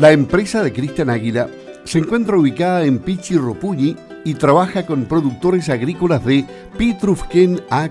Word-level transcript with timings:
La 0.00 0.12
empresa 0.12 0.62
de 0.62 0.72
Cristian 0.72 1.10
Águila 1.10 1.50
se 1.84 1.98
encuentra 1.98 2.38
ubicada 2.38 2.84
en 2.84 3.00
Pichirropuñi 3.00 3.96
y 4.24 4.32
trabaja 4.32 4.86
con 4.86 5.04
productores 5.04 5.68
agrícolas 5.68 6.24
de 6.24 6.46
Pitrufken 6.78 7.60
a 7.68 7.86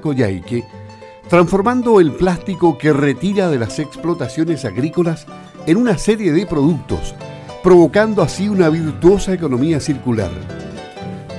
transformando 1.30 2.00
el 2.00 2.14
plástico 2.14 2.80
que 2.80 2.94
retira 2.94 3.48
de 3.52 3.60
las 3.60 3.78
explotaciones 3.78 4.66
agrícolas 4.66 5.28
en 5.68 5.78
una 5.78 6.00
serie 6.00 6.32
de 6.32 6.48
productos, 6.48 7.14
provocando 7.62 8.24
así 8.24 8.50
una 8.50 8.70
virtuosa 8.70 9.32
economía 9.32 9.80
circular. 9.80 10.32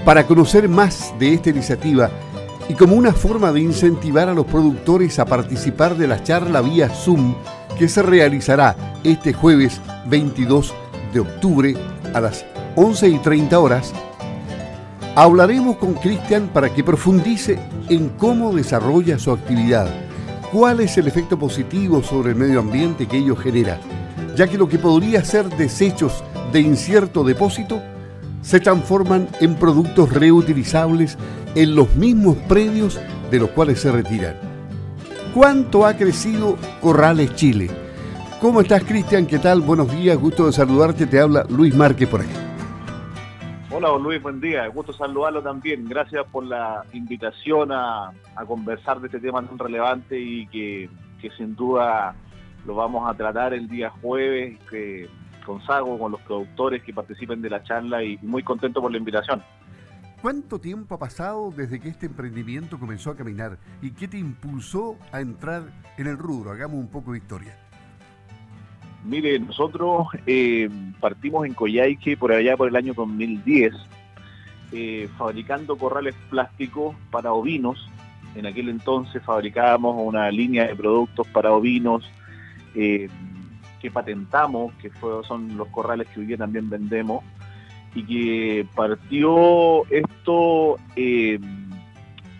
Para 0.04 0.24
conocer 0.24 0.68
más 0.68 1.12
de 1.18 1.34
esta 1.34 1.50
iniciativa 1.50 2.10
y 2.68 2.74
como 2.74 2.94
una 2.94 3.12
forma 3.12 3.50
de 3.50 3.58
incentivar 3.58 4.28
a 4.28 4.34
los 4.34 4.46
productores 4.46 5.18
a 5.18 5.24
participar 5.24 5.96
de 5.96 6.06
la 6.06 6.22
charla 6.22 6.60
vía 6.60 6.88
Zoom 6.88 7.34
que 7.80 7.88
se 7.88 8.02
realizará 8.02 8.76
este 9.04 9.32
jueves 9.32 9.80
22 10.04 10.74
de 11.14 11.20
octubre 11.20 11.74
a 12.12 12.20
las 12.20 12.44
11 12.76 13.08
y 13.08 13.18
30 13.20 13.58
horas, 13.58 13.94
hablaremos 15.16 15.78
con 15.78 15.94
Cristian 15.94 16.48
para 16.48 16.68
que 16.74 16.84
profundice 16.84 17.58
en 17.88 18.10
cómo 18.10 18.52
desarrolla 18.52 19.18
su 19.18 19.30
actividad, 19.30 19.88
cuál 20.52 20.80
es 20.80 20.98
el 20.98 21.08
efecto 21.08 21.38
positivo 21.38 22.02
sobre 22.02 22.32
el 22.32 22.36
medio 22.36 22.60
ambiente 22.60 23.08
que 23.08 23.16
ello 23.16 23.34
genera, 23.34 23.80
ya 24.36 24.46
que 24.46 24.58
lo 24.58 24.68
que 24.68 24.78
podría 24.78 25.24
ser 25.24 25.48
desechos 25.48 26.22
de 26.52 26.60
incierto 26.60 27.24
depósito 27.24 27.80
se 28.42 28.60
transforman 28.60 29.26
en 29.40 29.54
productos 29.54 30.12
reutilizables 30.12 31.16
en 31.54 31.74
los 31.74 31.94
mismos 31.94 32.36
predios 32.46 33.00
de 33.30 33.38
los 33.38 33.48
cuales 33.52 33.80
se 33.80 33.90
retiran. 33.90 34.49
¿Cuánto 35.34 35.86
ha 35.86 35.96
crecido 35.96 36.56
Corrales 36.80 37.36
Chile? 37.36 37.68
¿Cómo 38.40 38.62
estás, 38.62 38.82
Cristian? 38.82 39.28
¿Qué 39.28 39.38
tal? 39.38 39.60
Buenos 39.60 39.88
días, 39.92 40.18
gusto 40.18 40.46
de 40.46 40.52
saludarte. 40.52 41.06
Te 41.06 41.20
habla 41.20 41.44
Luis 41.48 41.72
Márquez 41.72 42.08
por 42.08 42.22
aquí. 42.22 42.32
Hola, 43.70 43.96
Luis, 43.96 44.20
buen 44.20 44.40
día. 44.40 44.66
Gusto 44.66 44.92
saludarlo 44.92 45.40
también. 45.40 45.88
Gracias 45.88 46.26
por 46.32 46.44
la 46.44 46.82
invitación 46.94 47.70
a, 47.70 48.12
conversar 48.44 48.98
de 49.00 49.06
este 49.06 49.20
tema 49.20 49.40
tan 49.46 49.56
relevante 49.56 50.18
y 50.18 50.48
que, 50.48 50.90
sin 51.36 51.54
duda 51.54 52.12
lo 52.66 52.74
vamos 52.74 53.08
a 53.08 53.14
tratar 53.14 53.54
el 53.54 53.68
día 53.68 53.88
jueves 54.02 54.58
que, 54.68 55.08
con 55.46 55.64
Sago, 55.64 55.96
con 55.96 56.10
los 56.10 56.20
productores 56.22 56.82
que 56.82 56.92
participen 56.92 57.40
de 57.40 57.50
la 57.50 57.62
charla 57.62 58.02
y 58.02 58.18
muy 58.22 58.42
contento 58.42 58.82
por 58.82 58.90
la 58.90 58.98
invitación. 58.98 59.44
¿Cuánto 60.22 60.58
tiempo 60.58 60.96
ha 60.96 60.98
pasado 60.98 61.50
desde 61.50 61.80
que 61.80 61.88
este 61.88 62.04
emprendimiento 62.04 62.78
comenzó 62.78 63.10
a 63.10 63.16
caminar 63.16 63.56
y 63.80 63.92
qué 63.92 64.06
te 64.06 64.18
impulsó 64.18 64.98
a 65.12 65.22
entrar 65.22 65.62
en 65.96 66.06
el 66.08 66.18
rubro? 66.18 66.50
Hagamos 66.50 66.76
un 66.76 66.88
poco 66.88 67.12
de 67.12 67.18
historia. 67.18 67.56
Mire, 69.02 69.38
nosotros 69.38 70.08
eh, 70.26 70.68
partimos 71.00 71.46
en 71.46 71.54
Coyhaique 71.54 72.18
por 72.18 72.32
allá 72.32 72.54
por 72.54 72.68
el 72.68 72.76
año 72.76 72.92
2010, 72.92 73.72
eh, 74.72 75.08
fabricando 75.16 75.78
corrales 75.78 76.14
plásticos 76.28 76.94
para 77.10 77.32
ovinos. 77.32 77.88
En 78.34 78.44
aquel 78.44 78.68
entonces 78.68 79.22
fabricábamos 79.22 79.96
una 79.98 80.30
línea 80.30 80.66
de 80.66 80.76
productos 80.76 81.26
para 81.28 81.50
ovinos 81.50 82.04
eh, 82.74 83.08
que 83.80 83.90
patentamos, 83.90 84.74
que 84.74 84.90
son 85.26 85.56
los 85.56 85.68
corrales 85.68 86.08
que 86.08 86.20
hoy 86.20 86.26
día 86.26 86.36
también 86.36 86.68
vendemos, 86.68 87.24
y 87.94 88.04
que 88.04 88.66
partió 88.74 89.84
esto 89.90 90.76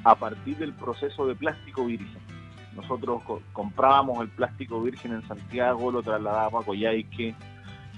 a 0.05 0.15
partir 0.15 0.57
del 0.57 0.73
proceso 0.73 1.27
de 1.27 1.35
plástico 1.35 1.85
virgen 1.85 2.21
nosotros 2.75 3.23
comprábamos 3.53 4.21
el 4.23 4.29
plástico 4.29 4.81
virgen 4.81 5.13
en 5.13 5.27
Santiago, 5.27 5.91
lo 5.91 6.03
trasladábamos 6.03 6.63
a 6.63 6.67
Coyhaique, 6.67 7.35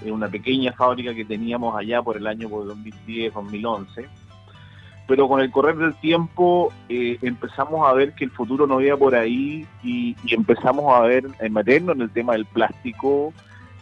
en 0.00 0.12
una 0.12 0.28
pequeña 0.28 0.72
fábrica 0.72 1.14
que 1.14 1.24
teníamos 1.24 1.76
allá 1.76 2.02
por 2.02 2.16
el 2.16 2.26
año 2.26 2.48
2010-2011. 2.48 4.06
Pero 5.06 5.28
con 5.28 5.40
el 5.40 5.50
correr 5.50 5.76
del 5.76 5.94
tiempo 5.96 6.72
eh, 6.88 7.18
empezamos 7.22 7.86
a 7.86 7.92
ver 7.92 8.14
que 8.14 8.24
el 8.24 8.30
futuro 8.30 8.66
no 8.66 8.80
iba 8.80 8.96
por 8.96 9.14
ahí 9.14 9.66
y, 9.82 10.16
empezamos 10.28 10.92
a 10.94 11.00
ver, 11.00 11.26
en 11.40 11.52
meternos 11.52 11.96
en 11.96 12.02
el 12.02 12.10
tema 12.10 12.32
del 12.32 12.46
plástico, 12.46 13.32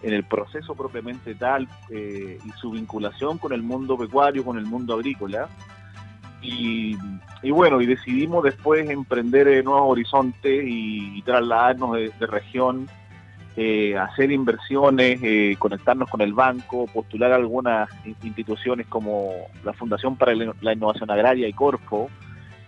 en 0.02 0.14
el 0.14 0.24
proceso 0.24 0.74
propiamente 0.74 1.34
tal 1.34 1.68
eh, 1.90 2.38
y 2.44 2.50
su 2.52 2.70
vinculación 2.70 3.38
con 3.38 3.52
el 3.52 3.62
mundo 3.62 3.98
pecuario, 3.98 4.44
con 4.44 4.58
el 4.58 4.66
mundo 4.66 4.94
agrícola. 4.94 5.48
Y, 6.42 6.96
bueno, 7.50 7.82
y 7.82 7.86
decidimos 7.86 8.42
después 8.44 8.88
emprender 8.88 9.62
nuevos 9.62 9.92
horizontes 9.92 10.64
y, 10.66 11.20
trasladarnos 11.20 11.92
de, 11.92 12.26
región, 12.26 12.88
eh, 13.56 13.94
hacer 13.98 14.32
inversiones, 14.32 15.20
eh, 15.22 15.56
conectarnos 15.58 16.08
con 16.08 16.22
el 16.22 16.32
banco, 16.32 16.86
postular 16.86 17.32
algunas 17.32 17.90
instituciones 18.22 18.86
como 18.86 19.32
la 19.64 19.74
Fundación 19.74 20.16
para 20.16 20.32
la 20.34 20.72
Innovación 20.72 21.10
Agraria 21.10 21.46
y 21.46 21.52
Corfo, 21.52 22.08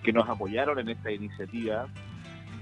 que 0.03 0.13
nos 0.13 0.29
apoyaron 0.29 0.79
en 0.79 0.91
esta 0.91 1.11
iniciativa. 1.11 1.87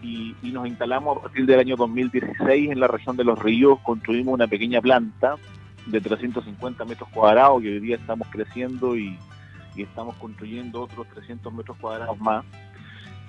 Y, 0.02 0.34
y, 0.42 0.50
nos 0.50 0.66
instalamos 0.66 1.18
a 1.18 1.22
partir 1.22 1.44
del 1.44 1.60
año 1.60 1.76
2016 1.76 2.70
en 2.70 2.80
la 2.80 2.86
región 2.86 3.16
de 3.16 3.24
Los 3.24 3.38
Ríos, 3.38 3.78
construimos 3.80 4.32
una 4.32 4.46
pequeña 4.46 4.80
planta 4.80 5.36
de 5.86 6.00
350 6.00 6.84
metros 6.84 7.08
cuadrados 7.10 7.62
que 7.62 7.68
hoy 7.68 7.80
día 7.80 7.96
estamos 7.96 8.28
creciendo 8.30 8.96
y, 8.96 9.18
estamos 9.76 10.14
construyendo 10.16 10.82
otros 10.82 11.06
300 11.14 11.54
metros 11.54 11.76
cuadrados 11.78 12.18
más. 12.20 12.44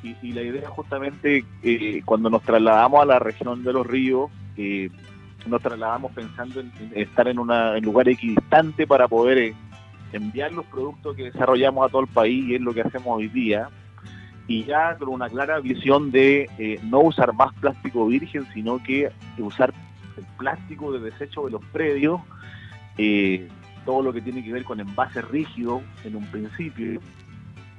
Y, 0.03 0.33
la 0.33 0.41
idea 0.41 0.69
justamente, 0.69 1.45
eh, 1.63 2.01
cuando 2.03 2.29
nos 2.29 2.41
trasladamos 2.41 3.01
a 3.01 3.05
la 3.05 3.19
región 3.19 3.63
de 3.63 3.71
los 3.71 3.87
ríos, 3.87 4.29
eh, 4.57 4.89
nos 5.45 5.61
trasladamos 5.61 6.11
pensando 6.11 6.59
en, 6.59 6.71
estar 6.93 7.27
en, 7.27 7.39
una, 7.39 7.77
en 7.77 7.85
lugar 7.85 8.09
equidistante 8.09 8.85
para 8.85 9.07
poder 9.07 9.37
eh, 9.37 9.55
enviar 10.11 10.51
los 10.51 10.65
productos 10.65 11.15
que 11.15 11.25
desarrollamos 11.25 11.85
a 11.85 11.89
todo 11.89 12.01
el 12.01 12.07
país, 12.07 12.43
y 12.45 12.55
es 12.55 12.61
lo 12.61 12.73
que 12.73 12.81
hacemos 12.81 13.17
hoy 13.17 13.27
día, 13.29 13.69
y 14.47 14.65
ya 14.65 14.95
con 14.97 15.09
una 15.09 15.29
clara 15.29 15.59
visión 15.59 16.11
de 16.11 16.79
no 16.83 16.99
usar 17.01 17.33
más 17.33 17.53
plástico 17.55 18.07
virgen, 18.07 18.45
sino 18.53 18.81
que 18.83 19.11
usar 19.37 19.73
el 20.17 20.25
plástico 20.37 20.91
de 20.91 20.99
desecho 20.99 21.45
de 21.45 21.51
los 21.51 21.65
predios 21.65 22.19
todo 23.85 24.01
lo 24.01 24.13
que 24.13 24.21
tiene 24.21 24.43
que 24.43 24.53
ver 24.53 24.63
con 24.63 24.79
envases 24.79 25.27
rígidos 25.29 25.81
en 26.03 26.15
un 26.15 26.25
principio, 26.27 26.99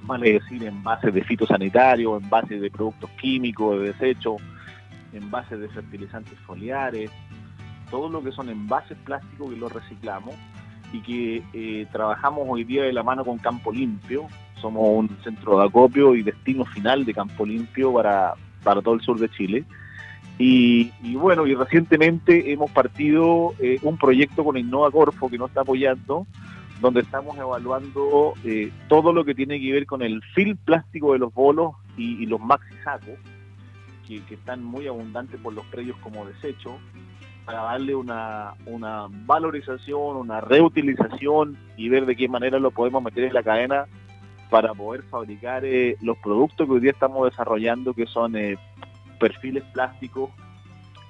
vale 0.03 0.35
decir 0.35 0.65
envases 0.65 1.15
de 1.15 1.23
fitosanitario, 1.23 2.17
envases 2.17 2.61
de 2.61 2.71
productos 2.71 3.11
químicos, 3.21 3.79
de 3.79 3.93
desecho, 3.93 4.37
envases 5.13 5.61
de 5.61 5.69
fertilizantes 5.69 6.39
foliares, 6.41 7.11
todo 7.91 8.09
lo 8.09 8.23
que 8.23 8.33
son 8.33 8.49
envases 8.49 8.97
plásticos 9.05 9.51
que 9.51 9.57
los 9.57 9.73
reciclamos 9.73 10.35
y 10.93 11.01
que 11.01 11.43
eh, 11.53 11.87
trabajamos 11.93 12.47
hoy 12.49 12.65
día 12.65 12.83
de 12.83 12.93
la 12.93 13.03
mano 13.03 13.25
con 13.25 13.39
Campo 13.39 13.73
Limpio. 13.73 14.27
Somos 14.63 14.83
un 14.89 15.09
centro 15.25 15.59
de 15.59 15.67
acopio 15.67 16.15
y 16.15 16.23
destino 16.23 16.65
final 16.65 17.05
de 17.05 17.13
Campo 17.13 17.45
Limpio 17.45 17.93
para, 17.93 18.35
para 18.63 18.81
todo 18.81 18.95
el 18.95 19.01
sur 19.01 19.19
de 19.19 19.29
Chile. 19.29 19.65
Y, 20.39 21.15
bueno, 21.15 21.47
y 21.47 21.55
recientemente 21.55 22.53
hemos 22.53 22.71
partido 22.71 23.55
eh, 23.61 23.79
un 23.83 23.97
proyecto 23.97 24.43
con 24.45 24.57
Innova 24.57 24.91
Corfo 24.91 25.29
que 25.29 25.39
nos 25.39 25.51
está 25.51 25.61
apoyando, 25.61 26.27
donde 26.81 27.01
estamos 27.01 27.37
evaluando 27.37 28.35
eh, 28.45 28.73
todo 28.89 29.13
lo 29.13 29.25
que 29.25 29.35
tiene 29.35 29.61
que 29.61 29.73
ver 29.73 29.87
con 29.87 30.03
el 30.03 30.21
film 30.35 30.57
plástico 30.57 31.13
de 31.13 31.21
los 31.21 31.33
bolos 31.33 31.75
y, 31.97 32.27
los 32.27 32.41
maxi 32.41 32.75
sacos, 32.83 33.19
que, 34.07 34.23
están 34.35 34.65
muy 34.65 34.89
abundantes 34.89 35.39
por 35.41 35.53
los 35.53 35.65
predios 35.67 35.97
como 35.99 36.27
desecho, 36.27 36.77
para 37.45 37.63
darle 37.63 37.95
una, 37.95 38.55
una 38.67 39.07
valorización, 39.09 40.17
una 40.17 40.41
reutilización 40.41 41.57
y 41.77 41.89
ver 41.89 42.07
de 42.07 42.17
qué 42.17 42.29
manera 42.29 42.59
lo 42.59 42.71
podemos 42.71 43.03
meter 43.03 43.25
en 43.25 43.35
la 43.35 43.43
cadena 43.43 43.87
para 44.53 44.75
poder 44.75 45.03
fabricar 45.05 45.65
eh, 45.65 45.97
los 46.03 46.19
productos 46.19 46.67
que 46.67 46.75
hoy 46.75 46.81
día 46.81 46.91
estamos 46.91 47.25
desarrollando, 47.25 47.95
que 47.95 48.07
son 48.07 48.37
perfiles 49.19 49.65
plásticos, 49.73 50.31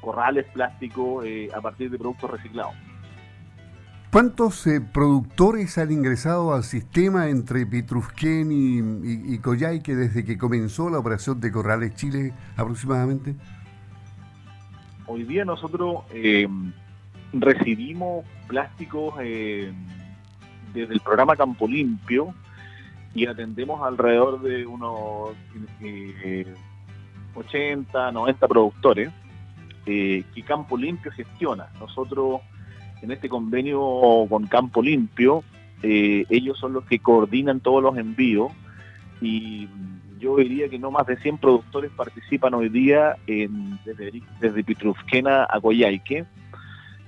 corrales 0.02 0.44
plásticos 0.52 1.24
eh, 1.24 1.48
a 1.54 1.60
partir 1.62 1.90
de 1.90 1.98
productos 1.98 2.30
reciclados. 2.30 2.74
¿Cuántos 4.12 4.66
eh, 4.66 4.82
productores 4.82 5.78
han 5.78 5.90
ingresado 5.90 6.52
al 6.52 6.64
sistema 6.64 7.30
entre 7.30 7.64
Pitrufquén 7.64 8.52
y, 8.52 9.34
y, 9.34 9.38
Coyhaique 9.38 9.96
desde 9.96 10.22
que 10.22 10.36
comenzó 10.36 10.90
la 10.90 10.98
operación 10.98 11.40
de 11.40 11.50
Corrales 11.50 11.94
Chile 11.94 12.34
aproximadamente? 12.58 13.34
Hoy 15.06 15.24
día 15.24 15.46
nosotros 15.46 16.04
eh, 16.12 16.46
recibimos 17.32 18.26
plásticos 18.46 19.16
desde 19.16 20.94
el 20.94 21.00
programa 21.00 21.34
Campo 21.34 21.66
Limpio 21.66 22.34
y 23.14 23.26
atendemos 23.26 23.82
alrededor 23.82 24.40
de 24.40 24.66
unos 24.66 25.30
80, 27.34 28.12
90 28.12 28.48
productores 28.48 29.10
eh, 29.86 30.24
que 30.34 30.42
Campo 30.42 30.76
Limpio 30.76 31.10
gestiona. 31.12 31.68
Nosotros 31.78 32.40
en 33.02 33.10
este 33.10 33.28
convenio 33.28 33.80
con 34.28 34.46
Campo 34.46 34.82
Limpio, 34.82 35.42
eh, 35.82 36.24
ellos 36.30 36.58
son 36.58 36.72
los 36.72 36.84
que 36.84 37.00
coordinan 37.00 37.60
todos 37.60 37.82
los 37.82 37.96
envíos 37.98 38.52
y 39.20 39.68
yo 40.18 40.36
diría 40.36 40.68
que 40.68 40.78
no 40.78 40.92
más 40.92 41.06
de 41.06 41.16
100 41.16 41.38
productores 41.38 41.90
participan 41.90 42.54
hoy 42.54 42.68
día 42.68 43.16
en, 43.26 43.78
desde, 43.84 44.22
desde 44.40 44.64
Pitrufquena 44.64 45.46
a 45.50 45.60
Coyhaique 45.60 46.24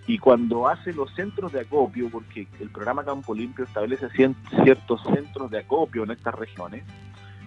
y 0.06 0.18
cuando 0.18 0.68
hace 0.68 0.92
los 0.92 1.12
centros 1.14 1.52
de 1.52 1.60
acopio, 1.60 2.10
porque 2.10 2.46
el 2.60 2.68
programa 2.68 3.04
Campo 3.04 3.34
Limpio 3.34 3.64
establece 3.64 4.08
ciertos 4.10 5.02
centros 5.02 5.50
de 5.50 5.58
acopio 5.58 6.04
en 6.04 6.10
estas 6.10 6.34
regiones, 6.34 6.84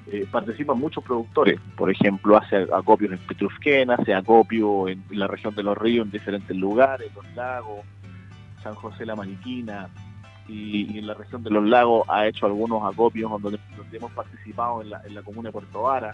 eh, 0.08 0.26
participan 0.32 0.80
muchos 0.80 1.04
productores. 1.04 1.60
Por 1.76 1.92
ejemplo, 1.92 2.38
hace 2.38 2.68
acopio 2.74 3.12
en 3.12 3.20
Petrufquena, 3.20 3.96
hace 3.96 4.14
acopio 4.14 4.88
en, 4.88 5.04
la 5.12 5.28
región 5.28 5.54
de 5.54 5.64
los 5.64 5.78
ríos, 5.78 6.06
en 6.06 6.12
diferentes 6.12 6.56
lugares, 6.56 7.14
los 7.14 7.26
lagos, 7.36 7.86
San 8.64 8.74
José 8.74 9.06
la 9.06 9.16
Maniquina, 9.16 9.90
y, 10.48 10.98
en 10.98 11.06
la 11.06 11.14
región 11.14 11.44
de 11.44 11.50
los 11.52 11.64
lagos 11.64 12.08
ha 12.10 12.26
hecho 12.26 12.46
algunos 12.46 12.82
acopios 12.84 13.30
donde, 13.42 13.60
hemos 13.92 14.12
participado 14.14 14.82
en 14.82 14.90
la, 14.90 15.02
en 15.06 15.14
la 15.14 15.22
comuna 15.22 15.50
de 15.50 15.54
Puerto 15.54 15.84
Vara, 15.84 16.14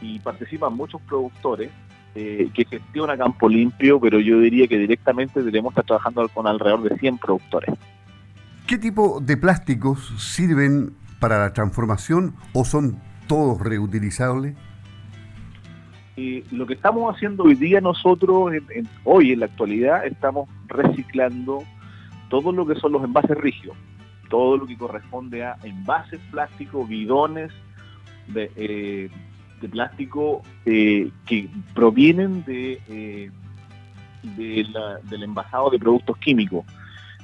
y 0.00 0.18
participan 0.18 0.74
muchos 0.74 1.00
productores 1.02 1.70
eh, 2.14 2.50
que 2.52 2.64
gestiona 2.64 3.16
Campo 3.16 3.48
Limpio, 3.48 3.98
pero 4.00 4.20
yo 4.20 4.38
diría 4.40 4.66
que 4.66 4.78
directamente 4.78 5.42
debemos 5.42 5.72
estar 5.72 5.84
trabajando 5.84 6.28
con 6.28 6.46
alrededor 6.46 6.82
de 6.82 6.98
100 6.98 7.18
productores. 7.18 7.74
¿Qué 8.66 8.78
tipo 8.78 9.20
de 9.20 9.36
plásticos 9.36 10.12
sirven 10.18 10.94
para 11.20 11.38
la 11.38 11.52
transformación 11.52 12.34
o 12.52 12.64
son 12.64 12.98
todos 13.26 13.60
reutilizables? 13.60 14.56
Lo 16.50 16.66
que 16.66 16.74
estamos 16.74 17.14
haciendo 17.14 17.44
hoy 17.44 17.54
día 17.54 17.80
nosotros, 17.80 18.52
hoy 19.04 19.32
en 19.32 19.40
la 19.40 19.46
actualidad, 19.46 20.06
estamos 20.06 20.48
reciclando 20.66 21.64
todo 22.28 22.52
lo 22.52 22.66
que 22.66 22.74
son 22.74 22.92
los 22.92 23.02
envases 23.02 23.36
rígidos, 23.38 23.76
todo 24.28 24.58
lo 24.58 24.66
que 24.66 24.76
corresponde 24.76 25.44
a 25.44 25.56
envases 25.62 26.20
plásticos, 26.30 26.86
bidones 26.88 27.50
de, 28.28 28.50
eh, 28.56 29.10
de 29.62 29.68
plástico 29.68 30.42
eh, 30.66 31.10
que 31.24 31.48
provienen 31.74 32.44
de, 32.44 32.80
eh, 32.88 33.30
del 34.22 35.22
envasado 35.22 35.70
de 35.70 35.78
productos 35.78 36.18
químicos, 36.18 36.66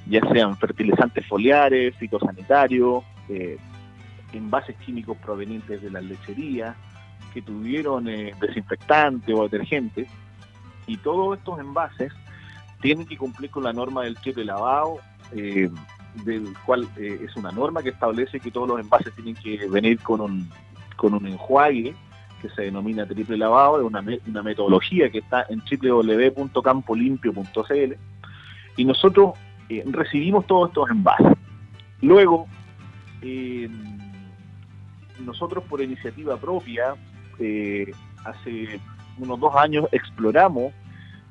ya 0.09 0.21
sean 0.33 0.57
fertilizantes 0.57 1.27
foliares, 1.27 1.95
fitosanitarios, 1.97 3.05
eh, 3.29 3.59
envases 4.33 4.77
químicos 4.77 5.17
provenientes 5.19 5.83
de 5.83 5.91
las 5.91 6.03
lecherías, 6.03 6.75
que 7.35 7.43
tuvieron 7.43 8.05
desinfectante 8.05 9.35
o 9.35 9.43
detergente, 9.43 10.07
y 10.87 10.97
todos 10.97 11.37
estos 11.37 11.59
envases 11.61 12.13
tienen 12.81 13.05
que 13.05 13.19
cumplir 13.19 13.51
con 13.51 13.65
la 13.65 13.73
norma 13.73 14.05
del 14.05 14.15
triple 14.17 14.45
lavado, 14.45 14.99
del 15.31 16.55
cual 16.65 16.89
es 16.97 17.37
una 17.37 17.51
norma 17.51 17.83
que 17.83 17.91
establece 17.91 18.41
que 18.41 18.51
todos 18.51 18.67
los 18.67 18.81
envases 18.81 19.15
tienen 19.15 19.35
que 19.35 19.69
venir 19.69 19.99
con 20.01 20.23
un, 20.23 20.49
con 20.97 21.13
un 21.13 21.27
enjuague 21.27 21.95
que 22.41 22.49
se 22.51 22.63
denomina 22.63 23.05
triple 23.07 23.37
lavado, 23.37 23.79
es 23.79 23.85
una, 23.85 24.05
una 24.27 24.43
metodología 24.43 25.11
que 25.11 25.19
está 25.19 25.47
en 25.49 25.61
www.campolimpio.cl 25.61 27.95
y 28.77 28.85
nosotros 28.85 29.35
eh, 29.69 29.85
recibimos 29.87 30.47
todos 30.47 30.69
estos 30.69 30.91
envases. 30.91 31.37
Luego, 32.01 32.47
eh, 33.23 33.69
nosotros 35.25 35.65
por 35.65 35.83
iniciativa 35.83 36.37
propia, 36.37 36.95
eh, 37.39 37.91
hace 38.25 38.81
unos 39.19 39.41
dos 39.41 39.55
años 39.57 39.87
exploramos 39.93 40.73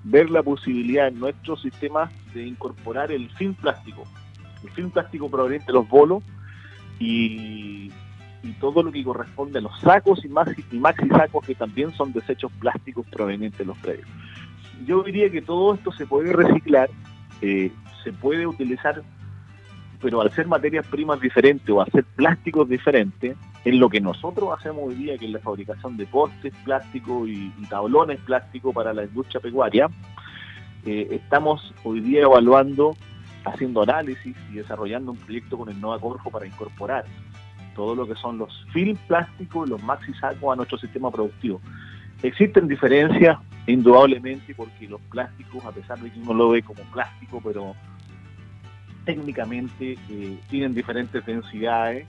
ver 0.03 0.29
la 0.29 0.43
posibilidad 0.43 1.07
en 1.07 1.19
nuestro 1.19 1.57
sistema 1.57 2.11
de 2.33 2.45
incorporar 2.45 3.11
el 3.11 3.29
film 3.31 3.55
plástico, 3.55 4.03
el 4.63 4.69
film 4.71 4.91
plástico 4.91 5.29
proveniente 5.29 5.67
de 5.67 5.73
los 5.73 5.87
bolos 5.87 6.23
y, 6.99 7.91
y 8.47 8.53
todo 8.53 8.81
lo 8.81 8.91
que 8.91 9.03
corresponde 9.03 9.59
a 9.59 9.61
los 9.61 9.77
sacos 9.81 10.23
y 10.23 10.29
maxi, 10.29 10.63
y 10.71 10.77
maxi 10.77 11.07
sacos 11.09 11.45
que 11.45 11.55
también 11.55 11.91
son 11.93 12.13
desechos 12.13 12.51
plásticos 12.59 13.05
provenientes 13.07 13.59
de 13.59 13.65
los 13.65 13.77
predios. 13.79 14.07
Yo 14.85 15.03
diría 15.03 15.29
que 15.29 15.41
todo 15.41 15.73
esto 15.73 15.91
se 15.91 16.05
puede 16.05 16.31
reciclar, 16.31 16.89
eh, 17.41 17.71
se 18.03 18.13
puede 18.13 18.47
utilizar, 18.47 19.03
pero 20.01 20.21
al 20.21 20.31
ser 20.31 20.47
materias 20.47 20.87
primas 20.87 21.19
diferentes 21.19 21.69
o 21.69 21.83
ser 21.91 22.05
plásticos 22.15 22.69
diferentes, 22.69 23.35
en 23.65 23.79
lo 23.79 23.89
que 23.89 23.99
nosotros 23.99 24.57
hacemos 24.57 24.83
hoy 24.87 24.95
día, 24.95 25.17
que 25.17 25.25
es 25.25 25.31
la 25.31 25.39
fabricación 25.39 25.97
de 25.97 26.05
postes 26.05 26.53
plásticos 26.63 27.27
y, 27.27 27.51
tablones 27.69 28.19
plásticos 28.21 28.73
para 28.73 28.93
la 28.93 29.03
industria 29.03 29.41
pecuaria, 29.41 29.89
eh, 30.85 31.07
estamos 31.11 31.73
hoy 31.83 31.99
día 31.99 32.21
evaluando, 32.21 32.95
haciendo 33.43 33.81
análisis 33.81 34.37
y 34.51 34.55
desarrollando 34.55 35.11
un 35.11 35.17
proyecto 35.17 35.57
con 35.57 35.69
el 35.69 35.81
Nova 35.81 35.99
Corfo 35.99 36.29
para 36.29 36.45
incorporar 36.45 37.03
todo 37.77 37.95
lo 37.95 38.05
que 38.07 38.15
son 38.15 38.39
los 38.39 38.65
film 38.73 38.97
plásticos 39.07 39.67
y 39.67 39.69
los 39.69 39.83
maxi 39.83 40.13
sacos 40.15 40.51
a 40.51 40.55
nuestro 40.57 40.77
sistema 40.77 41.09
productivo. 41.09 41.61
Existen 42.23 42.67
diferencias, 42.67 43.37
indudablemente, 43.67 44.53
porque 44.55 44.89
los 44.89 44.99
plásticos, 45.11 45.63
a 45.63 45.71
pesar 45.71 45.99
de 45.99 46.11
que 46.11 46.19
uno 46.19 46.33
lo 46.33 46.49
ve 46.49 46.63
como 46.63 46.81
plástico, 46.91 47.39
pero 47.41 47.75
técnicamente 49.05 49.97
eh, 50.09 50.37
tienen 50.49 50.73
diferentes 50.73 51.23
densidades, 51.25 52.07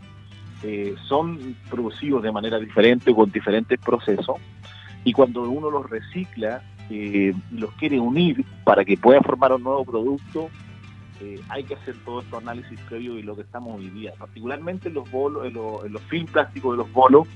eh, 0.62 0.96
son 1.06 1.54
producidos 1.70 2.22
de 2.22 2.32
manera 2.32 2.58
diferente 2.58 3.14
con 3.14 3.30
diferentes 3.30 3.78
procesos, 3.78 4.36
y 5.04 5.12
cuando 5.12 5.42
uno 5.42 5.70
los 5.70 5.88
recicla 5.88 6.62
eh, 6.90 7.34
los 7.52 7.70
quiere 7.72 8.00
unir 8.00 8.44
para 8.64 8.82
que 8.84 8.96
pueda 8.96 9.20
formar 9.20 9.52
un 9.52 9.62
nuevo 9.62 9.84
producto, 9.84 10.48
eh, 11.20 11.40
hay 11.48 11.64
que 11.64 11.74
hacer 11.74 11.96
todo 12.04 12.20
este 12.20 12.36
análisis 12.36 12.78
previo 12.88 13.18
y 13.18 13.22
lo 13.22 13.34
que 13.34 13.42
estamos 13.42 13.78
hoy 13.78 13.90
día, 13.90 14.12
particularmente 14.18 14.88
en 14.88 14.94
los 14.94 15.10
bolos, 15.10 15.46
en 15.46 15.54
los, 15.54 16.02
film 16.02 16.26
plásticos 16.26 16.72
de 16.72 16.78
los 16.78 16.92
bolos, 16.92 17.26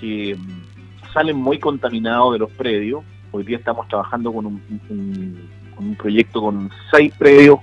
que 0.00 0.36
mm, 0.36 1.12
salen 1.12 1.36
muy 1.36 1.58
contaminados 1.58 2.32
de 2.32 2.38
los 2.38 2.50
predios. 2.52 3.04
Hoy 3.32 3.44
día 3.44 3.58
estamos 3.58 3.86
trabajando 3.88 4.32
con 4.32 4.46
un, 4.46 5.96
proyecto 5.98 6.42
con 6.42 6.70
seis 6.90 7.12
predios 7.18 7.58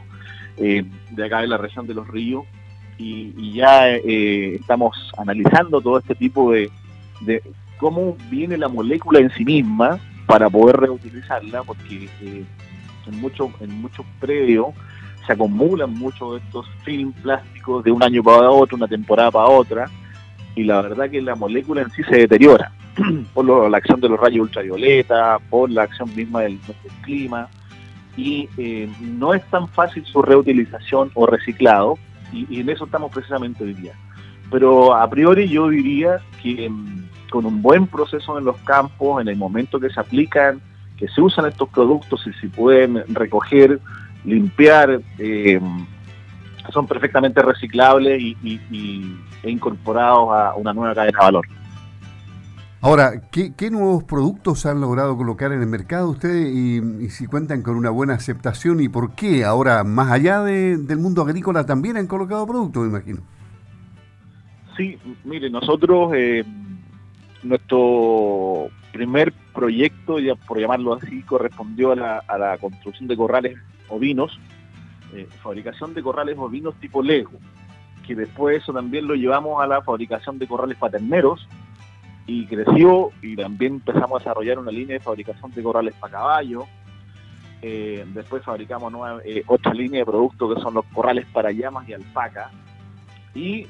eh, 0.58 0.84
de 1.12 1.26
acá 1.26 1.42
de 1.42 1.48
la 1.48 1.58
región 1.58 1.86
de 1.86 1.94
los 1.94 2.08
ríos 2.08 2.46
y, 2.98 3.54
ya 3.54 3.90
eh, 3.90 4.56
estamos 4.56 5.12
analizando 5.18 5.82
todo 5.82 6.00
este 6.00 6.16
tipo 6.16 6.52
de, 6.52 6.70
de, 7.22 7.42
cómo 7.78 8.18
viene 8.30 8.58
la 8.58 8.68
molécula 8.68 9.20
en 9.20 9.30
sí 9.32 9.46
misma 9.46 10.00
para 10.26 10.50
poder 10.50 10.78
reutilizarla, 10.78 11.64
porque 11.64 12.10
en, 12.22 12.48
muchos 13.22 13.50
en 13.62 13.82
muchos 13.82 14.06
predios 14.20 14.68
se 15.28 15.34
acumulan 15.34 15.94
muchos 15.94 16.34
de 16.34 16.38
estos 16.40 16.66
film 16.84 17.12
plásticos 17.12 17.84
de 17.84 17.92
un 17.92 18.02
año 18.02 18.24
para 18.24 18.50
otro, 18.50 18.78
una 18.78 18.88
temporada 18.88 19.30
para 19.30 19.48
otra, 19.48 19.90
y 20.56 20.64
la 20.64 20.82
verdad 20.82 21.10
que 21.10 21.22
la 21.22 21.36
molécula 21.36 21.82
en 21.82 21.92
sí 21.92 22.02
se 22.04 22.18
deteriora 22.20 22.72
por 23.34 23.70
la 23.70 23.78
acción 23.78 24.00
de 24.00 24.10
los 24.10 24.20
rayos 24.20 24.48
ultravioleta, 24.48 25.38
por 25.50 25.70
la 25.70 25.84
acción 25.84 26.16
misma 26.16 26.42
del, 26.42 26.58
clima, 27.04 27.50
y 28.16 28.50
eh, 28.58 28.90
no 29.02 29.34
es 29.34 29.44
tan 29.52 29.68
fácil 29.68 30.04
su 30.06 30.22
reutilización 30.22 31.12
o 31.14 31.28
reciclado, 31.28 32.00
y, 32.32 32.60
en 32.60 32.70
eso 32.70 32.86
estamos 32.86 33.12
precisamente 33.12 33.64
hoy 33.64 33.74
día. 33.74 33.94
Pero 34.50 34.96
a 34.96 35.10
priori 35.10 35.48
yo 35.50 35.68
diría 35.70 36.20
que 36.42 36.70
mm, 36.70 37.10
con 37.30 37.46
un 37.46 37.62
buen 37.62 37.86
proceso 37.86 38.38
en 38.38 38.46
los 38.46 38.58
campos, 38.60 39.22
en 39.22 39.28
el 39.28 39.36
momento 39.36 39.80
que 39.80 39.90
se 39.90 40.00
aplican, 40.00 40.62
que 40.98 41.08
se 41.10 41.22
usan 41.22 41.46
estos 41.46 41.70
productos 41.70 42.26
y 42.26 42.34
se 42.40 42.48
pueden 42.48 43.04
recoger 43.14 43.80
limpiar, 44.28 45.02
eh, 45.18 45.60
son 46.72 46.86
perfectamente 46.86 47.42
reciclables 47.42 48.22
y, 48.22 48.38
e 49.44 49.50
incorporados 49.50 50.30
a 50.32 50.56
una 50.56 50.74
nueva 50.74 50.94
cadena 50.94 51.18
de 51.18 51.26
valor. 51.26 51.48
Ahora, 52.82 53.22
¿qué, 53.32 53.72
nuevos 53.72 54.04
productos 54.04 54.66
han 54.66 54.82
logrado 54.82 55.18
colocar 55.18 55.52
en 55.52 55.62
el 55.62 55.68
mercado 55.68 56.10
ustedes 56.10 56.54
y, 56.54 57.10
si 57.10 57.26
cuentan 57.26 57.64
con 57.64 57.76
una 57.76 57.90
buena 57.90 58.14
aceptación 58.14 58.82
y 58.82 58.90
por 58.90 59.16
qué 59.16 59.46
ahora, 59.46 59.84
más 59.84 60.12
allá 60.12 60.44
del 60.44 60.98
mundo 60.98 61.24
agrícola, 61.24 61.66
también 61.66 61.98
han 61.98 62.08
colocado 62.08 62.46
productos, 62.46 62.84
me 62.84 62.90
imagino? 62.90 63.22
Sí, 64.76 65.00
mire, 65.24 65.50
nosotros, 65.50 66.12
eh, 66.16 66.44
nuestro 67.42 68.68
primer 68.92 69.34
proyecto, 69.56 70.20
ya 70.20 70.36
por 70.36 70.60
llamarlo 70.60 70.94
así, 70.94 71.24
correspondió 71.24 71.94
a 71.94 71.96
la, 71.96 72.18
a 72.28 72.38
la 72.38 72.58
construcción 72.58 73.08
de 73.08 73.18
corrales 73.18 73.58
ovinos, 73.90 74.40
eh, 75.14 75.28
fabricación 75.42 75.94
de 75.94 76.04
corrales 76.04 76.38
ovinos 76.38 76.76
tipo 76.76 77.02
Lego, 77.02 77.32
que 78.06 78.16
después 78.16 78.62
eso 78.62 78.74
también 78.74 79.08
lo 79.08 79.16
llevamos 79.16 79.62
a 79.62 79.68
la 79.68 79.82
fabricación 79.82 80.40
de 80.40 80.48
corrales 80.48 80.78
paterneros 80.78 81.48
y 82.26 82.46
creció 82.46 83.12
y 83.22 83.36
también 83.36 83.76
empezamos 83.76 84.12
a 84.12 84.20
desarrollar 84.20 84.60
una 84.60 84.72
línea 84.72 84.96
de 84.96 85.00
fabricación 85.00 85.52
de 85.52 85.64
corrales 85.64 85.94
para 85.96 86.12
caballo. 86.12 86.66
Eh, 87.62 88.06
después 88.14 88.44
fabricamos 88.44 88.94
eh, 89.26 89.44
otra 89.48 89.74
línea 89.74 90.02
de 90.02 90.06
productos 90.06 90.56
que 90.56 90.62
son 90.62 90.74
los 90.76 90.86
corrales 90.94 91.26
para 91.32 91.52
llamas 91.52 91.88
y 91.88 91.94
alpaca. 91.94 92.52
Y 93.34 93.66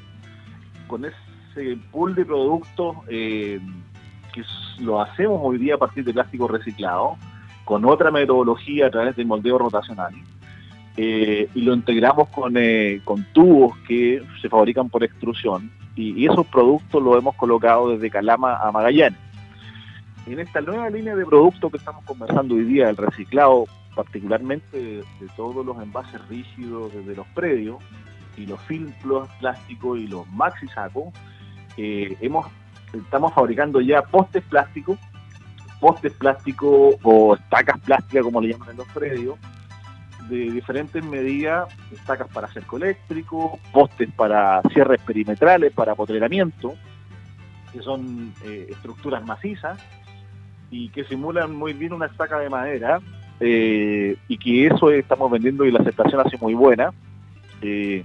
con 0.86 1.04
ese 1.04 1.78
pool 1.90 2.14
de 2.14 2.24
productos 2.24 2.96
que 3.06 3.60
lo 4.80 5.00
hacemos 5.00 5.40
hoy 5.42 5.58
día 5.58 5.74
a 5.74 5.78
partir 5.78 6.04
de 6.04 6.12
plástico 6.12 6.48
reciclado, 6.48 7.16
con 7.68 7.84
otra 7.84 8.10
metodología 8.10 8.86
a 8.86 8.90
través 8.90 9.14
del 9.14 9.26
moldeo 9.26 9.58
rotacional. 9.58 10.14
Eh, 10.96 11.50
y 11.54 11.60
lo 11.60 11.74
integramos 11.74 12.30
con, 12.30 12.54
eh, 12.56 13.02
con, 13.04 13.24
tubos 13.34 13.76
que 13.86 14.22
se 14.40 14.48
fabrican 14.48 14.88
por 14.88 15.04
extrusión 15.04 15.70
y, 15.94 16.24
esos 16.24 16.46
productos 16.46 17.02
los 17.02 17.18
hemos 17.18 17.34
colocado 17.34 17.90
desde 17.90 18.08
Calama 18.08 18.56
a 18.56 18.72
Magallanes. 18.72 19.18
En 20.26 20.40
esta 20.40 20.62
nueva 20.62 20.88
línea 20.88 21.14
de 21.14 21.26
productos 21.26 21.70
que 21.70 21.76
estamos 21.76 22.02
conversando 22.06 22.54
hoy 22.54 22.64
día, 22.64 22.88
el 22.88 22.96
reciclado 22.96 23.66
particularmente 23.94 24.78
de, 25.20 25.28
todos 25.36 25.64
los 25.66 25.76
envases 25.82 26.26
rígidos 26.26 26.90
desde 26.94 27.16
los 27.16 27.26
predios 27.34 27.76
y 28.38 28.46
los 28.46 28.58
filtros 28.62 29.28
plásticos 29.40 29.98
y 29.98 30.06
los 30.06 30.26
maxi 30.32 30.68
sacos, 30.68 31.12
eh, 31.76 32.16
hemos, 32.22 32.46
estamos 32.94 33.34
fabricando 33.34 33.82
ya 33.82 34.00
postes 34.00 34.42
plásticos, 34.44 34.98
postes 35.80 36.12
plásticos 36.12 36.96
o 37.02 37.34
estacas 37.34 37.78
plásticas 37.80 38.24
como 38.24 38.40
le 38.40 38.52
llaman 38.52 38.70
en 38.70 38.76
los 38.78 38.88
predios, 38.88 39.36
de 40.28 40.50
diferentes 40.50 41.02
medidas, 41.04 41.68
estacas 41.92 42.28
para 42.28 42.48
cerco 42.48 42.76
eléctrico, 42.76 43.58
postes 43.72 44.10
para 44.14 44.60
cierres 44.72 45.00
perimetrales, 45.02 45.72
para 45.72 45.92
apoderamiento, 45.92 46.74
que 47.72 47.80
son 47.80 48.34
eh, 48.44 48.66
estructuras 48.70 49.24
macizas 49.24 49.80
y 50.70 50.90
que 50.90 51.04
simulan 51.04 51.54
muy 51.54 51.72
bien 51.72 51.94
una 51.94 52.06
estaca 52.06 52.38
de 52.38 52.50
madera 52.50 53.00
eh, 53.40 54.16
y 54.28 54.38
que 54.38 54.66
eso 54.66 54.90
estamos 54.90 55.30
vendiendo 55.30 55.64
y 55.64 55.70
la 55.70 55.80
aceptación 55.80 56.20
ha 56.20 56.28
sido 56.28 56.42
muy 56.42 56.54
buena. 56.54 56.92
Eh, 57.62 58.04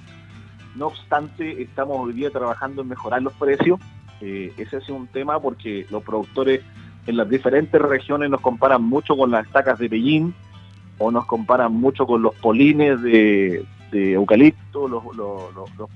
no 0.75 0.87
obstante, 0.87 1.61
estamos 1.61 1.97
hoy 1.99 2.13
día 2.13 2.29
trabajando 2.29 2.81
en 2.81 2.87
mejorar 2.87 3.21
los 3.21 3.33
precios. 3.33 3.79
ese 4.21 4.77
es 4.77 4.89
un 4.89 5.07
tema 5.07 5.39
porque 5.39 5.85
los 5.89 6.01
productores 6.03 6.61
en 7.05 7.17
las 7.17 7.29
diferentes 7.29 7.81
regiones 7.81 8.29
nos 8.29 8.41
comparan 8.41 8.83
mucho 8.83 9.15
con 9.15 9.31
las 9.31 9.45
estacas 9.45 9.79
de 9.79 9.87
Beijing 9.87 10.33
o 10.97 11.11
nos 11.11 11.25
comparan 11.25 11.73
mucho 11.73 12.05
con 12.05 12.21
los 12.21 12.35
polines 12.35 13.01
de, 13.01 13.65
eucalipto, 13.91 14.87
los, 14.87 15.03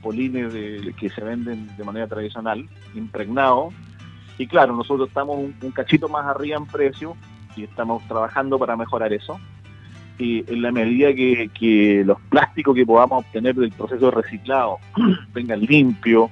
polines 0.03 0.53
que 0.99 1.09
se 1.09 1.21
venden 1.21 1.75
de 1.77 1.83
manera 1.83 2.07
tradicional, 2.07 2.67
impregnados. 2.93 3.73
Y 4.37 4.45
claro, 4.47 4.75
nosotros 4.75 5.07
estamos 5.07 5.37
un, 5.37 5.71
cachito 5.71 6.07
más 6.07 6.25
arriba 6.25 6.57
en 6.57 6.65
precio 6.65 7.15
y 7.55 7.63
estamos 7.63 8.03
trabajando 8.07 8.59
para 8.59 8.75
mejorar 8.75 9.13
eso. 9.13 9.39
Y 10.19 10.51
en 10.51 10.61
la 10.61 10.71
medida 10.71 11.13
que, 11.13 12.03
los 12.05 12.19
plásticos 12.29 12.75
que 12.75 12.85
podamos 12.85 13.23
obtener 13.25 13.55
del 13.55 13.71
proceso 13.71 14.11
reciclado 14.11 14.77
vengan 15.33 15.61
limpios 15.61 16.29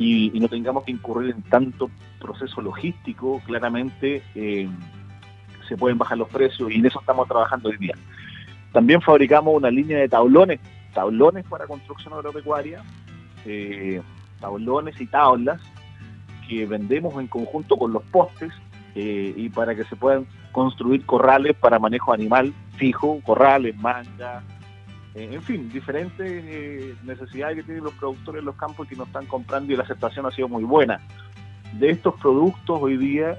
y, 0.00 0.40
no 0.40 0.48
tengamos 0.48 0.84
que 0.84 0.92
incurrir 0.92 1.30
en 1.30 1.42
tanto 1.42 1.90
proceso 2.18 2.62
logístico, 2.62 3.42
claramente 3.44 4.22
eh, 4.34 4.66
se 5.68 5.76
pueden 5.76 5.98
bajar 5.98 6.16
los 6.16 6.28
precios 6.28 6.70
y 6.72 6.76
en 6.76 6.86
eso 6.86 7.00
estamos 7.00 7.28
trabajando 7.28 7.68
hoy 7.68 7.76
día. 7.76 7.94
También 8.72 9.02
fabricamos 9.02 9.54
una 9.54 9.70
línea 9.70 9.98
de 9.98 10.08
tablones, 10.08 10.58
tablones 10.94 11.44
para 11.44 11.66
construcción 11.66 12.14
agropecuaria, 12.14 12.82
eh, 13.44 14.00
tablones 14.40 14.98
y 14.98 15.06
tablas 15.06 15.60
que 16.48 16.64
vendemos 16.64 17.14
en 17.20 17.26
conjunto 17.26 17.76
con 17.76 17.92
los 17.92 18.02
postes 18.04 18.52
eh, 18.94 19.34
y 19.36 19.50
para 19.50 19.74
que 19.74 19.84
se 19.84 19.96
puedan 19.96 20.26
construir 20.50 21.04
corrales 21.04 21.54
para 21.56 21.78
manejo 21.78 22.14
animal 22.14 22.54
fijo, 22.76 23.20
corrales, 23.22 23.76
mangas, 23.76 24.42
eh, 25.14 25.28
en 25.32 25.42
fin, 25.42 25.70
diferentes 25.72 27.02
necesidades 27.04 27.56
que 27.56 27.62
tienen 27.62 27.84
los 27.84 27.94
productores 27.94 28.40
en 28.40 28.46
los 28.46 28.56
campos 28.56 28.88
que 28.88 28.96
nos 28.96 29.06
están 29.06 29.26
comprando 29.26 29.72
y 29.72 29.76
la 29.76 29.82
aceptación 29.82 30.26
ha 30.26 30.30
sido 30.30 30.48
muy 30.48 30.64
buena. 30.64 31.00
De 31.78 31.90
estos 31.90 32.14
productos 32.20 32.78
hoy 32.80 32.96
día 32.96 33.38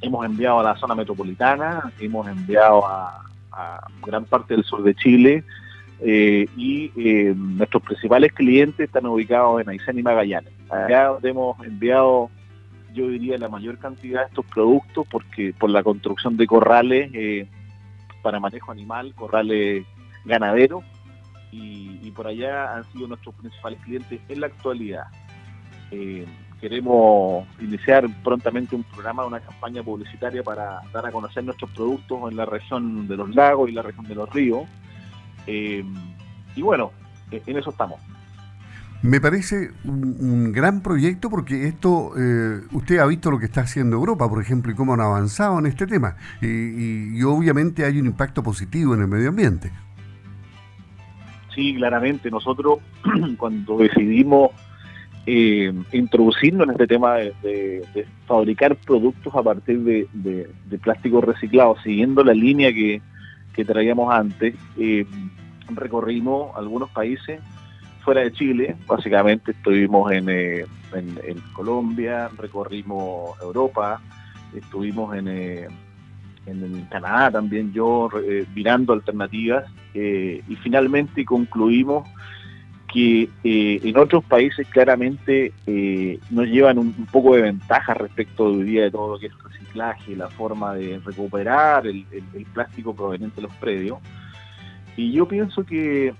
hemos 0.00 0.24
enviado 0.24 0.60
a 0.60 0.62
la 0.62 0.76
zona 0.76 0.94
metropolitana, 0.94 1.92
hemos 1.98 2.26
enviado 2.28 2.86
a, 2.86 3.24
gran 4.06 4.24
parte 4.24 4.54
del 4.54 4.62
sur 4.62 4.84
de 4.84 4.94
Chile 4.94 5.42
eh, 6.00 6.46
y 6.56 6.92
eh, 6.96 7.34
nuestros 7.36 7.82
principales 7.82 8.32
clientes 8.32 8.86
están 8.86 9.04
ubicados 9.06 9.60
en 9.60 9.68
Aysén 9.68 9.98
y 9.98 10.02
Magallanes. 10.04 10.52
Allá 10.70 11.16
hemos 11.24 11.60
enviado, 11.66 12.30
yo 12.94 13.08
diría, 13.08 13.36
la 13.36 13.48
mayor 13.48 13.78
cantidad 13.78 14.20
de 14.20 14.26
estos 14.28 14.46
productos 14.46 15.08
porque 15.10 15.52
por 15.58 15.70
la 15.70 15.82
construcción 15.82 16.36
de 16.36 16.46
corrales 16.46 17.10
eh, 17.14 17.48
para 18.22 18.38
manejo 18.38 18.70
animal, 18.70 19.12
corrales 19.16 19.84
ganaderos 20.24 20.84
y, 21.50 22.10
por 22.12 22.26
allá 22.26 22.76
han 22.76 22.84
sido 22.92 23.06
nuestros 23.06 23.34
principales 23.36 23.78
clientes 23.80 24.20
en 24.28 24.40
la 24.40 24.48
actualidad 24.48 25.04
queremos 26.60 27.46
iniciar 27.60 28.06
prontamente 28.22 28.74
un 28.74 28.82
programa, 28.84 29.24
una 29.24 29.40
campaña 29.40 29.82
publicitaria 29.82 30.42
para 30.42 30.80
dar 30.92 31.06
a 31.06 31.12
conocer 31.12 31.44
nuestros 31.44 31.70
productos 31.70 32.30
en 32.30 32.36
la 32.36 32.44
región 32.44 33.06
de 33.06 33.16
los 33.16 33.34
lagos 33.34 33.68
y 33.68 33.72
la 33.72 33.82
región 33.82 34.06
de 34.06 34.14
los 34.14 34.32
ríos. 34.32 34.62
Eh, 35.46 35.84
y 36.56 36.62
bueno, 36.62 36.92
en 37.30 37.56
eso 37.56 37.70
estamos. 37.70 38.00
Me 39.00 39.20
parece 39.20 39.70
un, 39.84 40.52
gran 40.52 40.82
proyecto 40.82 41.30
porque 41.30 41.68
esto, 41.68 42.12
eh, 42.18 42.62
usted 42.72 42.98
ha 42.98 43.06
visto 43.06 43.30
lo 43.30 43.38
que 43.38 43.44
está 43.44 43.60
haciendo 43.60 43.94
Europa, 43.94 44.28
por 44.28 44.42
ejemplo, 44.42 44.72
y 44.72 44.74
cómo 44.74 44.94
han 44.94 45.00
avanzado 45.00 45.58
en 45.60 45.66
este 45.66 45.86
tema. 45.86 46.16
y 46.40 47.22
obviamente 47.22 47.84
hay 47.84 48.00
un 48.00 48.06
impacto 48.06 48.42
positivo 48.42 48.94
en 48.94 49.02
el 49.02 49.08
medio 49.08 49.28
ambiente. 49.28 49.70
Sí, 51.58 51.74
claramente. 51.74 52.30
Nosotros 52.30 52.78
cuando 53.36 53.78
decidimos 53.78 54.52
eh, 55.26 55.72
introducirnos 55.92 56.68
en 56.68 56.70
este 56.70 56.86
tema 56.86 57.16
de, 57.16 58.06
fabricar 58.28 58.76
productos 58.76 59.34
a 59.34 59.42
partir 59.42 59.80
de, 59.80 60.78
plástico 60.80 61.20
reciclado, 61.20 61.74
siguiendo 61.82 62.22
la 62.22 62.32
línea 62.32 62.72
que, 62.72 63.02
traíamos 63.66 64.14
antes. 64.14 64.54
Eh, 64.78 65.04
recorrimos 65.70 66.56
algunos 66.56 66.90
países 66.90 67.40
fuera 68.04 68.20
de 68.20 68.30
Chile, 68.30 68.76
básicamente 68.86 69.50
estuvimos 69.50 70.12
en, 70.12 70.28
eh, 70.28 70.64
Colombia, 71.54 72.30
recorrimos 72.38 73.36
Europa, 73.42 74.00
estuvimos 74.54 75.16
en, 75.16 75.26
en 76.50 76.86
Canadá 76.90 77.30
también 77.30 77.72
yo 77.72 78.08
mirando 78.54 78.92
alternativas 78.92 79.64
y 79.94 80.56
finalmente 80.62 81.24
concluimos 81.24 82.08
que 82.88 83.28
eh, 83.44 83.80
en 83.82 83.96
otros 83.98 84.24
países 84.24 84.66
claramente 84.68 85.52
eh, 85.66 86.18
nos 86.30 86.46
llevan 86.46 86.78
un, 86.78 86.92
poco 87.12 87.34
de 87.34 87.42
ventaja 87.42 87.94
respecto 87.94 88.46
hoy 88.46 88.62
día 88.64 88.84
de 88.84 88.90
todo 88.90 89.12
lo 89.12 89.18
que 89.18 89.26
es 89.26 89.32
el 89.32 89.50
reciclaje, 89.50 90.16
la 90.16 90.28
forma 90.28 90.74
de 90.74 90.98
recuperar 91.04 91.86
el, 91.86 92.06
plástico 92.54 92.94
proveniente 92.94 93.36
de 93.36 93.42
los 93.42 93.54
predios. 93.56 93.98
Y 94.96 95.12
yo 95.12 95.28
pienso 95.28 95.64
que 95.64 96.14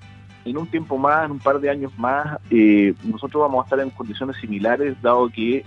en 0.45 0.57
un 0.57 0.67
tiempo 0.67 0.99
más, 0.99 1.25
en 1.25 1.33
un 1.33 1.39
par 1.39 1.59
de 1.59 1.71
años 1.71 1.93
más, 1.99 2.39
eh, 2.51 2.95
nosotros 3.03 3.43
vamos 3.43 3.63
a 3.63 3.65
estar 3.65 3.81
en 3.81 3.91
condiciones 3.91 4.37
similares, 4.37 4.95
dado 5.03 5.29
que 5.31 5.65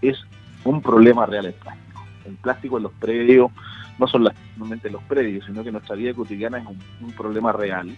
es 0.00 0.16
un 0.64 0.80
problema 0.80 1.26
real 1.26 1.46
el 1.46 1.52
plástico. 1.52 2.02
El 2.26 2.36
plástico 2.36 2.76
en 2.78 2.82
los 2.84 2.92
predios, 2.92 3.50
no 3.98 4.06
son 4.06 4.28
solamente 4.54 4.90
los 4.90 5.02
predios, 5.04 5.46
sino 5.46 5.62
que 5.62 5.72
nuestra 5.72 5.96
vida 5.96 6.14
cotidiana 6.14 6.58
es 6.58 6.66
un 7.00 7.12
problema 7.12 7.52
real 7.52 7.96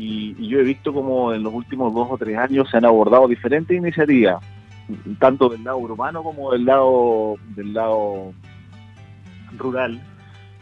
y, 0.00 0.48
yo 0.48 0.58
he 0.58 0.64
visto 0.64 0.92
como 0.92 1.32
en 1.34 1.42
los 1.42 1.52
últimos 1.52 1.94
dos 1.94 2.08
o 2.10 2.18
tres 2.18 2.36
años 2.38 2.68
se 2.70 2.78
han 2.78 2.86
abordado 2.86 3.28
diferentes 3.28 3.76
iniciativas, 3.76 4.42
tanto 5.18 5.48
del 5.50 5.62
lado 5.62 5.78
urbano 5.78 6.22
como 6.22 6.52
del 6.52 6.64
lado 6.64 7.36
del 7.54 7.74
lado 7.74 8.32
rural, 9.58 10.00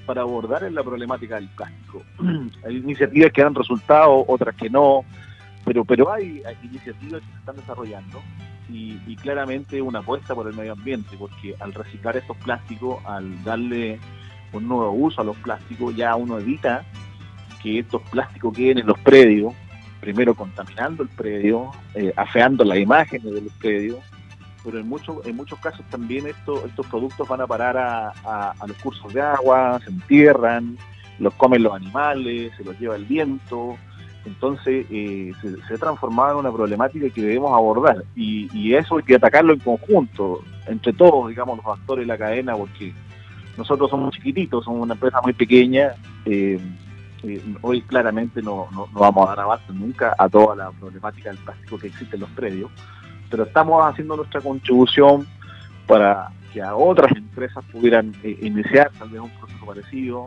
para 0.06 0.22
abordar 0.22 0.70
la 0.72 0.82
problemática 0.82 1.36
del 1.36 1.48
plástico. 1.50 2.02
hay 2.66 2.76
iniciativas 2.78 3.32
que 3.32 3.42
han 3.42 3.54
resultado, 3.54 4.24
otras 4.26 4.56
que 4.56 4.68
no, 4.68 5.04
pero 5.64 5.84
pero 5.84 6.12
hay, 6.12 6.42
iniciativas 6.62 7.20
que 7.20 7.28
se 7.32 7.38
están 7.38 7.56
desarrollando 7.56 8.20
y, 8.68 9.00
y, 9.06 9.16
claramente 9.16 9.80
una 9.80 10.00
apuesta 10.00 10.34
por 10.34 10.48
el 10.48 10.56
medio 10.56 10.72
ambiente, 10.72 11.16
porque 11.16 11.54
al 11.60 11.72
reciclar 11.72 12.16
estos 12.16 12.36
plásticos, 12.38 12.98
al 13.06 13.42
darle 13.44 13.98
un 14.52 14.68
nuevo 14.68 14.92
uso 14.92 15.20
a 15.20 15.24
los 15.24 15.36
plásticos, 15.38 15.94
ya 15.96 16.14
uno 16.16 16.38
evita 16.38 16.84
que 17.62 17.80
estos 17.80 18.02
plásticos 18.10 18.56
queden 18.56 18.78
en 18.78 18.86
los 18.86 18.98
predios, 19.00 19.52
primero 20.00 20.34
contaminando 20.34 21.02
el 21.02 21.08
predio, 21.08 21.70
eh, 21.94 22.12
afeando 22.16 22.64
las 22.64 22.78
imágenes 22.78 23.32
del 23.32 23.50
predio, 23.58 23.98
pero 24.64 24.78
en 24.78 24.88
muchos 24.88 25.24
en 25.26 25.36
muchos 25.36 25.58
casos 25.60 25.84
también 25.90 26.26
estos 26.26 26.64
estos 26.64 26.86
productos 26.86 27.28
van 27.28 27.40
a 27.40 27.46
parar 27.46 27.76
a, 27.76 28.54
los 28.66 28.76
cursos 28.78 29.12
de 29.12 29.20
agua, 29.20 29.80
se 29.84 29.90
entierran, 29.90 30.76
los 31.18 31.34
comen 31.34 31.62
los 31.62 31.74
animales, 31.74 32.52
se 32.56 32.64
los 32.64 32.78
lleva 32.78 32.96
el 32.96 33.04
viento, 33.04 33.76
entonces 34.24 34.86
eh, 34.90 35.32
se, 35.40 35.74
ha 35.74 35.78
transformado 35.78 36.32
en 36.32 36.46
una 36.46 36.52
problemática 36.52 37.08
que 37.10 37.22
debemos 37.22 37.52
abordar 37.52 38.04
y, 38.14 38.48
y, 38.56 38.74
eso 38.74 38.98
hay 38.98 39.04
que 39.04 39.14
atacarlo 39.14 39.52
en 39.52 39.60
conjunto, 39.60 40.42
entre 40.66 40.92
todos, 40.92 41.28
digamos, 41.28 41.56
los 41.58 41.78
actores 41.78 42.06
de 42.06 42.12
la 42.12 42.18
cadena, 42.18 42.54
porque 42.54 42.92
nosotros 43.58 43.90
somos 43.90 44.14
chiquititos, 44.14 44.64
somos 44.64 44.82
una 44.82 44.94
empresa 44.94 45.20
muy 45.20 45.32
pequeña. 45.32 45.94
Eh, 46.24 46.58
hoy 47.60 47.82
claramente 47.82 48.40
no, 48.40 48.68
no, 48.72 48.88
vamos 48.92 49.26
a 49.26 49.30
dar 49.30 49.40
abasto 49.40 49.72
nunca 49.72 50.14
a 50.16 50.28
toda 50.28 50.54
la 50.54 50.70
problemática 50.70 51.30
del 51.30 51.38
plástico 51.38 51.76
que 51.76 51.88
existe 51.88 52.14
en 52.14 52.20
los 52.20 52.30
predios, 52.30 52.70
pero 53.28 53.42
estamos 53.42 53.84
haciendo 53.84 54.16
nuestra 54.16 54.40
contribución 54.40 55.26
para 55.88 56.30
que 56.52 56.62
a 56.62 56.76
otras 56.76 57.10
empresas 57.16 57.64
pudieran 57.72 58.14
eh, 58.22 58.38
iniciar 58.42 58.92
tal 58.96 59.08
vez 59.08 59.20
un 59.20 59.30
proceso 59.30 59.66
parecido. 59.66 60.26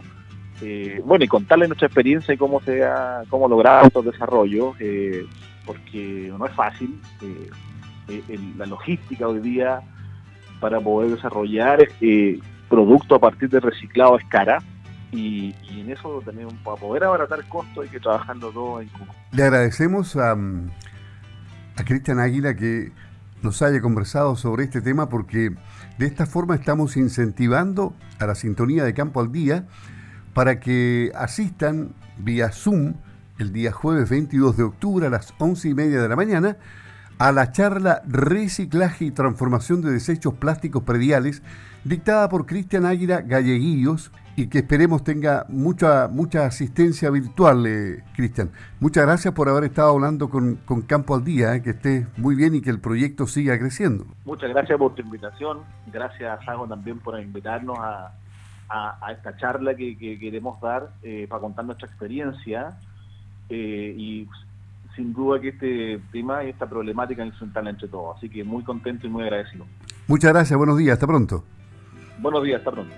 Eh, 0.62 1.02
bueno, 1.06 1.24
y 1.24 1.28
contarles 1.28 1.70
nuestra 1.70 1.88
experiencia 1.88 2.34
y 2.34 2.38
cómo 2.38 2.62
se 2.62 2.84
ha 2.84 3.24
cómo 3.30 3.48
lograr 3.48 3.86
estos 3.86 4.06
desarrollos, 4.06 4.76
eh, 4.80 5.26
porque 5.66 6.32
no 6.38 6.46
es 6.46 6.54
fácil. 6.54 7.00
la 8.58 8.66
logística 8.66 9.26
hoy 9.26 9.40
día 9.40 9.82
para 10.60 10.82
poder 10.82 11.12
desarrollar 11.12 11.88
productos 12.72 13.18
a 13.18 13.20
partir 13.20 13.50
de 13.50 13.60
reciclado 13.60 14.18
es 14.18 14.26
cara 14.26 14.64
y, 15.12 15.54
en 15.70 15.92
eso 15.92 16.22
tenemos, 16.24 16.54
para 16.64 16.78
poder 16.78 17.04
abaratar 17.04 17.46
costos 17.50 17.84
hay 17.84 17.90
que 17.90 18.00
trabajarlo 18.00 18.50
todo 18.52 18.80
en 18.80 18.88
común. 18.88 19.10
Le 19.34 19.44
agradecemos 19.44 20.16
a, 20.16 20.32
a 20.32 21.84
Cristian 21.84 22.20
Águila 22.20 22.56
que 22.56 22.94
nos 23.44 23.62
haya 23.62 23.82
conversado 23.82 24.38
sobre 24.38 24.64
este 24.64 24.82
tema 24.82 25.10
porque 25.10 25.54
de 25.98 26.06
esta 26.06 26.26
forma 26.26 26.56
estamos 26.56 26.96
incentivando 26.96 27.94
a 28.20 28.26
la 28.26 28.36
sintonía 28.36 28.86
de 28.86 28.94
Campo 28.94 29.20
al 29.20 29.34
Día 29.34 29.66
para 30.34 30.62
que 30.62 31.12
asistan 31.14 31.94
vía 32.18 32.52
Zoom 32.52 32.94
el 33.38 33.52
día 33.52 33.74
jueves 33.74 34.10
22 34.10 34.56
de 34.56 34.64
octubre 34.64 35.08
a 35.08 35.10
las 35.10 35.34
11 35.40 35.70
y 35.70 35.74
media 35.74 36.02
de 36.02 36.08
la 36.08 36.16
mañana 36.16 36.58
a 37.18 37.32
la 37.32 37.52
charla 37.52 38.02
Reciclaje 38.08 39.06
y 39.06 39.12
Transformación 39.12 39.82
de 39.82 39.92
Desechos 39.92 40.36
Plásticos 40.36 40.84
Prediales 40.84 41.42
dictada 41.84 42.30
por 42.30 42.46
Cristian 42.46 42.86
Águila 42.86 43.22
Galleguillos 43.22 44.12
y 44.36 44.48
que 44.48 44.60
esperemos 44.60 45.04
tenga 45.04 45.46
mucha 45.50 46.08
mucha 46.08 46.46
asistencia 46.46 47.10
virtual, 47.10 47.66
eh, 47.68 48.04
Cristian. 48.16 48.50
Muchas 48.80 49.06
gracias 49.06 49.34
por 49.34 49.50
haber 49.50 49.66
estado 49.66 49.92
hablando 49.92 50.30
con, 50.30 50.58
Campo 50.88 51.16
al 51.16 51.24
Día, 51.24 51.56
eh, 51.56 51.62
que 51.62 51.72
esté 51.72 52.08
muy 52.18 52.36
bien 52.36 52.56
y 52.56 52.62
que 52.62 52.70
el 52.70 52.80
proyecto 52.80 53.28
siga 53.28 53.58
creciendo. 53.60 54.06
Muchas 54.26 54.50
gracias 54.50 54.78
por 54.78 54.96
tu 54.96 55.02
invitación, 55.02 55.60
gracias 55.92 56.44
Sago 56.46 56.68
también 56.68 57.00
por 57.00 57.20
invitarnos 57.20 57.78
a, 57.80 58.14
esta 59.12 59.36
charla 59.36 59.76
que, 59.76 59.98
queremos 59.98 60.62
dar 60.62 60.92
eh, 61.04 61.28
para 61.30 61.42
contar 61.42 61.66
nuestra 61.66 61.88
experiencia 61.88 62.78
y 63.50 64.30
sin 64.96 65.14
duda 65.14 65.42
que 65.42 65.50
este 65.50 66.02
tema 66.14 66.46
y 66.46 66.52
esta 66.52 66.70
problemática 66.70 67.22
es 67.26 67.34
entre 67.42 67.90
todos, 67.90 68.16
así 68.16 68.30
que 68.30 68.46
muy 68.46 68.64
contento 68.64 69.08
y 69.08 69.10
muy 69.10 69.24
agradecido. 69.24 69.66
Muchas 70.08 70.32
gracias, 70.32 70.58
buenos 70.58 70.78
días, 70.78 70.94
hasta 70.94 71.06
pronto. 71.06 71.44
Buenos 72.22 72.44
días, 72.44 72.60
hasta 72.60 72.72
pronto. 72.72 72.96